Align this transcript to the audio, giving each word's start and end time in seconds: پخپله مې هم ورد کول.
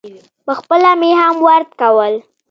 پخپله 0.45 0.91
مې 0.99 1.11
هم 1.19 1.35
ورد 1.47 1.69
کول. 1.79 2.13